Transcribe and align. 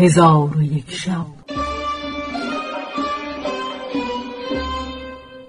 هزار 0.00 0.56
و 0.56 0.62
یک 0.62 0.90
شب. 0.90 1.26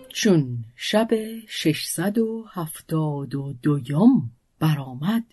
چون 0.09 0.57
شب 0.75 1.09
ششصد 1.47 2.17
و 2.17 2.45
هفتاد 2.51 3.35
و 3.35 3.53
دویم 3.63 4.31
برآمد. 4.59 5.23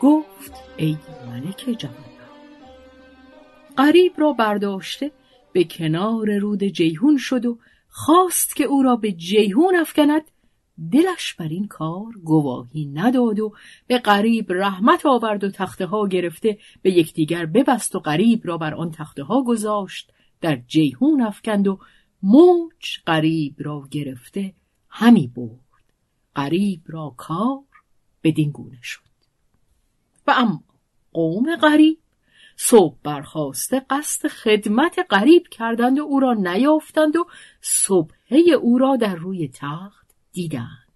گفت 0.00 0.52
ای 0.76 0.96
ملک 1.26 1.76
جوان 1.78 1.94
قریب 3.76 4.12
را 4.16 4.32
برداشته 4.32 5.10
به 5.52 5.64
کنار 5.64 6.38
رود 6.38 6.64
جیهون 6.64 7.16
شد 7.16 7.46
و 7.46 7.58
خواست 7.88 8.56
که 8.56 8.64
او 8.64 8.82
را 8.82 8.96
به 8.96 9.12
جیهون 9.12 9.76
افکند 9.76 10.22
دلش 10.92 11.34
بر 11.34 11.48
این 11.48 11.66
کار 11.66 12.12
گواهی 12.24 12.86
نداد 12.86 13.40
و 13.40 13.52
به 13.86 13.98
قریب 13.98 14.52
رحمت 14.52 15.06
آورد 15.06 15.44
و 15.44 15.50
تخته 15.50 15.86
ها 15.86 16.08
گرفته 16.08 16.58
به 16.82 16.92
یکدیگر 16.92 17.46
ببست 17.46 17.96
و 17.96 17.98
قریب 17.98 18.40
را 18.44 18.58
بر 18.58 18.74
آن 18.74 18.90
تخته 18.90 19.22
ها 19.22 19.42
گذاشت. 19.42 20.12
در 20.40 20.56
جیهون 20.56 21.20
افکند 21.20 21.68
و 21.68 21.78
موج 22.22 22.98
قریب 23.06 23.54
را 23.58 23.88
گرفته 23.90 24.54
همی 24.88 25.28
برد. 25.28 25.84
قریب 26.34 26.82
را 26.86 27.14
کار 27.16 27.64
بدین 28.22 28.50
گونه 28.50 28.78
شد. 28.82 29.00
و 30.26 30.34
اما 30.36 30.62
قوم 31.12 31.56
قریب 31.56 31.98
صبح 32.56 32.96
برخواسته 33.02 33.86
قصد 33.90 34.28
خدمت 34.28 34.98
قریب 35.08 35.48
کردند 35.48 35.98
و 35.98 36.02
او 36.02 36.20
را 36.20 36.34
نیافتند 36.34 37.16
و 37.16 37.26
صبحه 37.60 38.38
او 38.62 38.78
را 38.78 38.96
در 38.96 39.14
روی 39.14 39.48
تخت 39.48 40.03
دیدند 40.34 40.88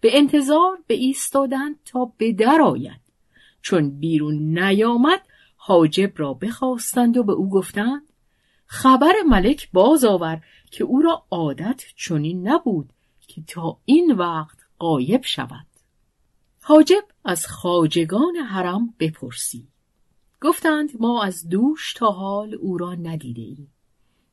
به 0.00 0.18
انتظار 0.18 0.78
به 0.86 0.94
ایستادند 0.94 1.76
تا 1.84 2.12
به 2.18 2.32
در 2.32 2.60
آید 2.60 3.00
چون 3.62 3.90
بیرون 3.90 4.58
نیامد 4.58 5.20
حاجب 5.56 6.12
را 6.16 6.34
بخواستند 6.34 7.16
و 7.16 7.22
به 7.22 7.32
او 7.32 7.50
گفتند 7.50 8.02
خبر 8.66 9.12
ملک 9.28 9.68
باز 9.72 10.04
آور 10.04 10.42
که 10.70 10.84
او 10.84 11.02
را 11.02 11.24
عادت 11.30 11.84
چنین 11.96 12.48
نبود 12.48 12.92
که 13.28 13.42
تا 13.46 13.78
این 13.84 14.12
وقت 14.12 14.58
قایب 14.78 15.24
شود 15.24 15.66
حاجب 16.62 17.04
از 17.24 17.46
خاجگان 17.46 18.36
حرم 18.36 18.94
بپرسید 18.98 19.68
گفتند 20.40 20.90
ما 21.00 21.22
از 21.22 21.48
دوش 21.48 21.92
تا 21.92 22.10
حال 22.10 22.54
او 22.54 22.78
را 22.78 22.94
ندیده 22.94 23.42
ایم. 23.42 23.72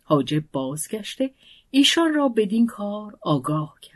حاجب 0.03 0.43
بازگشته 0.51 1.33
ایشان 1.71 2.13
را 2.13 2.29
بدین 2.29 2.67
کار 2.67 3.17
آگاه 3.21 3.75
کرد. 3.81 3.94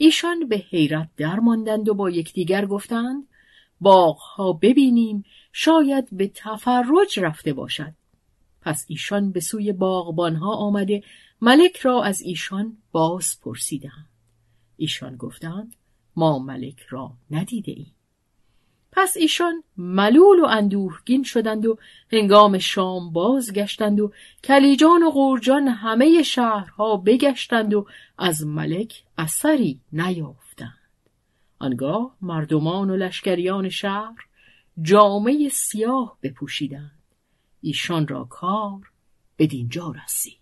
ایشان 0.00 0.48
به 0.48 0.56
حیرت 0.56 1.08
درماندند 1.16 1.88
و 1.88 1.94
با 1.94 2.10
یکدیگر 2.10 2.66
گفتند 2.66 3.28
باغها 3.80 4.52
ببینیم 4.52 5.24
شاید 5.52 6.08
به 6.12 6.30
تفرج 6.34 7.20
رفته 7.20 7.52
باشد. 7.52 7.92
پس 8.60 8.84
ایشان 8.88 9.32
به 9.32 9.40
سوی 9.40 9.72
باغبانها 9.72 10.54
آمده 10.54 11.02
ملک 11.40 11.76
را 11.76 12.02
از 12.02 12.20
ایشان 12.22 12.76
باز 12.92 13.40
پرسیدند. 13.42 14.08
ایشان 14.76 15.16
گفتند 15.16 15.76
ما 16.16 16.38
ملک 16.38 16.80
را 16.88 17.12
ندیده 17.30 17.72
ایم. 17.72 17.97
پس 18.92 19.16
ایشان 19.16 19.62
ملول 19.76 20.40
و 20.40 20.44
اندوهگین 20.44 21.22
شدند 21.22 21.66
و 21.66 21.78
هنگام 22.12 22.58
شام 22.58 23.12
بازگشتند 23.12 24.00
و 24.00 24.12
کلیجان 24.44 25.02
و 25.02 25.10
قورجان 25.10 25.68
همه 25.68 26.22
شهرها 26.22 26.96
بگشتند 26.96 27.74
و 27.74 27.86
از 28.18 28.46
ملک 28.46 29.02
اثری 29.18 29.80
نیافتند. 29.92 30.78
آنگاه 31.58 32.16
مردمان 32.22 32.90
و 32.90 32.96
لشکریان 32.96 33.68
شهر 33.68 34.26
جامعه 34.82 35.48
سیاه 35.48 36.18
بپوشیدند. 36.22 36.98
ایشان 37.60 38.08
را 38.08 38.24
کار 38.24 38.92
بدینجا 39.38 39.94
رسید. 40.04 40.38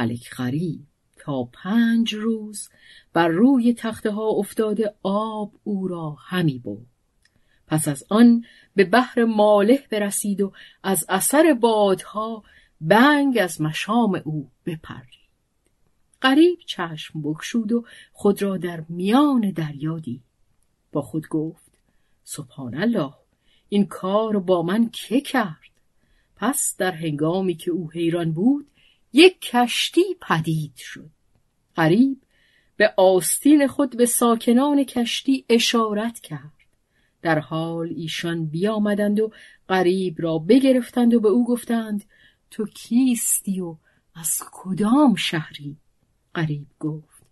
اما 0.00 0.08
ملک 0.08 0.28
خری 0.28 0.86
تا 1.18 1.44
پنج 1.44 2.14
روز 2.14 2.68
بر 3.12 3.28
روی 3.28 3.74
تخته 3.74 4.18
افتاده 4.18 4.94
آب 5.02 5.52
او 5.64 5.88
را 5.88 6.16
همی 6.20 6.58
بود 6.58 6.86
پس 7.66 7.88
از 7.88 8.04
آن 8.08 8.44
به 8.76 8.84
بحر 8.84 9.24
ماله 9.24 9.84
برسید 9.90 10.40
و 10.40 10.52
از 10.82 11.06
اثر 11.08 11.58
بادها 11.60 12.42
بنگ 12.80 13.38
از 13.38 13.60
مشام 13.60 14.22
او 14.24 14.50
بپرید. 14.66 15.20
قریب 16.20 16.58
چشم 16.66 17.22
بکشود 17.22 17.72
و 17.72 17.84
خود 18.12 18.42
را 18.42 18.56
در 18.56 18.84
میان 18.88 19.50
دریا 19.50 19.98
دید. 19.98 20.22
با 20.92 21.02
خود 21.02 21.28
گفت 21.28 21.72
سبحان 22.24 22.74
الله 22.74 23.12
این 23.68 23.86
کار 23.86 24.38
با 24.38 24.62
من 24.62 24.90
که 24.90 25.20
کرد؟ 25.20 25.70
پس 26.36 26.74
در 26.78 26.92
هنگامی 26.92 27.54
که 27.54 27.70
او 27.70 27.90
حیران 27.90 28.32
بود 28.32 28.66
یک 29.12 29.40
کشتی 29.40 30.16
پدید 30.20 30.76
شد. 30.76 31.10
قریب 31.76 32.22
به 32.76 32.94
آستین 32.96 33.66
خود 33.66 33.96
به 33.96 34.06
ساکنان 34.06 34.84
کشتی 34.84 35.44
اشارت 35.48 36.20
کرد. 36.20 36.52
در 37.22 37.38
حال 37.38 37.92
ایشان 37.96 38.46
بیامدند 38.46 39.20
و 39.20 39.30
قریب 39.68 40.14
را 40.18 40.38
بگرفتند 40.38 41.14
و 41.14 41.20
به 41.20 41.28
او 41.28 41.46
گفتند 41.46 42.04
تو 42.50 42.66
کیستی 42.66 43.60
و 43.60 43.76
از 44.14 44.40
کدام 44.52 45.14
شهری؟ 45.14 45.76
قریب 46.34 46.66
گفت 46.80 47.22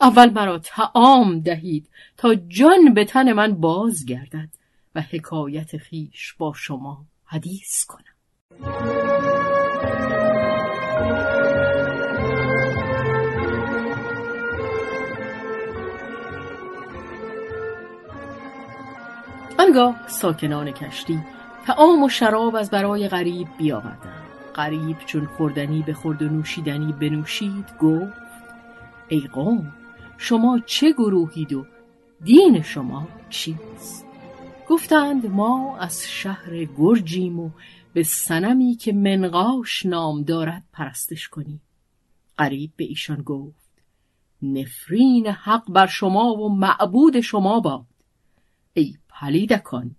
اول 0.00 0.30
مرا 0.30 0.58
تعام 0.58 1.40
دهید 1.40 1.90
تا 2.16 2.34
جان 2.34 2.94
به 2.94 3.04
تن 3.04 3.32
من 3.32 3.54
بازگردد 3.54 4.48
و 4.94 5.00
حکایت 5.00 5.76
خیش 5.76 6.34
با 6.38 6.52
شما 6.56 7.06
حدیث 7.24 7.84
کنم. 7.84 8.97
آنگاه 19.58 20.08
ساکنان 20.08 20.70
کشتی 20.70 21.18
تعام 21.66 22.02
و 22.02 22.08
شراب 22.08 22.56
از 22.56 22.70
برای 22.70 23.08
غریب 23.08 23.48
بیاوردند. 23.58 24.28
غریب 24.54 24.98
چون 24.98 25.26
خوردنی 25.26 25.82
به 25.82 25.94
خورد 25.94 26.22
و 26.22 26.28
نوشیدنی 26.28 26.92
بنوشید 26.92 27.76
گفت 27.80 28.12
ای 29.08 29.20
قوم 29.20 29.72
شما 30.18 30.58
چه 30.66 30.92
گروهید 30.92 31.52
و 31.52 31.66
دین 32.24 32.62
شما 32.62 33.08
چیست؟ 33.30 34.06
گفتند 34.68 35.26
ما 35.26 35.78
از 35.78 36.08
شهر 36.08 36.64
گرجیم 36.64 37.40
و 37.40 37.50
به 37.92 38.02
سنمی 38.02 38.74
که 38.74 38.92
منقاش 38.92 39.86
نام 39.86 40.22
دارد 40.22 40.64
پرستش 40.72 41.28
کنیم. 41.28 41.60
قریب 42.36 42.70
به 42.76 42.84
ایشان 42.84 43.22
گفت 43.22 43.82
نفرین 44.42 45.26
حق 45.26 45.70
بر 45.70 45.86
شما 45.86 46.34
و 46.34 46.56
معبود 46.58 47.20
شما 47.20 47.60
باد. 47.60 47.86
ای 48.74 48.94
پلیدکان 49.20 49.96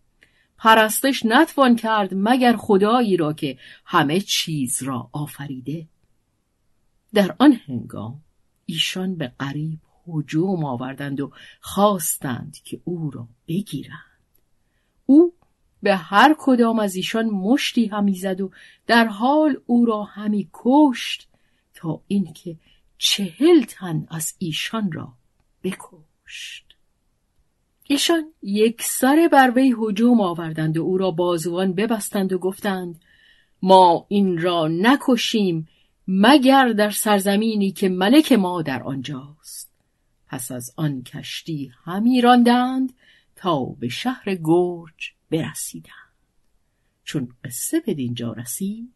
پرستش 0.58 1.26
نتوان 1.26 1.76
کرد 1.76 2.10
مگر 2.14 2.56
خدایی 2.58 3.18
را 3.18 3.34
که 3.34 3.58
همه 3.86 4.20
چیز 4.20 4.84
را 4.84 5.10
آفریده. 5.12 5.88
در 7.14 7.36
آن 7.40 7.54
هنگام 7.68 8.22
ایشان 8.66 9.16
به 9.16 9.32
قریب 9.40 9.80
هجوم 10.08 10.66
آوردند 10.66 11.22
و 11.22 11.32
خواستند 11.62 12.58
که 12.64 12.82
او 12.84 13.12
را 13.12 13.28
بگیرند. 13.48 14.00
او 15.06 15.34
به 15.84 15.96
هر 15.96 16.36
کدام 16.40 16.80
از 16.80 16.96
ایشان 16.96 17.26
مشتی 17.26 17.86
همی 17.86 18.16
زد 18.16 18.42
و 18.42 18.52
در 18.88 19.06
حال 19.06 19.62
او 19.66 19.86
را 19.86 20.04
همی 20.04 20.50
کشت 20.54 21.28
تا 21.74 22.02
اینکه 22.08 22.58
چهل 22.98 23.64
تن 23.64 24.08
از 24.10 24.34
ایشان 24.40 24.92
را 24.92 25.14
بکشت. 25.64 26.69
ایشان 27.92 28.34
یک 28.42 28.82
سر 28.82 29.30
بر 29.32 29.52
وی 29.56 29.76
هجوم 29.80 30.22
آوردند 30.22 30.78
و 30.78 30.82
او 30.82 30.98
را 30.98 31.12
بازوان 31.12 31.74
ببستند 31.74 32.34
و 32.34 32.38
گفتند 32.38 33.02
ما 33.62 34.06
این 34.10 34.42
را 34.42 34.68
نکشیم 34.68 35.68
مگر 36.08 36.70
در 36.70 36.90
سرزمینی 36.90 37.72
که 37.72 37.90
ملک 37.90 38.32
ما 38.32 38.62
در 38.62 38.84
آنجاست. 38.84 39.72
پس 40.28 40.52
از 40.52 40.74
آن 40.76 41.04
کشتی 41.04 41.72
همی 41.86 42.22
راندند 42.22 42.94
تا 43.36 43.66
به 43.66 43.88
شهر 43.88 44.36
گرج 44.44 45.14
برسیدند. 45.32 45.94
چون 47.04 47.34
قصه 47.44 47.80
به 47.80 47.94
دینجا 47.94 48.34
رسید 48.34 48.94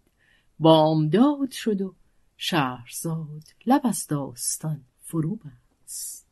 بامداد 0.60 1.52
شد 1.52 1.82
و 1.82 1.96
شهرزاد 2.38 3.44
لب 3.66 3.82
از 3.84 4.08
داستان 4.08 4.82
فرو 5.02 5.36
بست. 5.36 6.28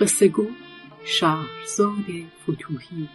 قصه 0.00 0.28
گو 0.28 0.46
شهرزاد 1.04 2.04
فتوهی. 2.42 3.08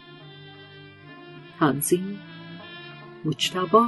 تنظیم 1.59 2.19
مجتبا 3.25 3.87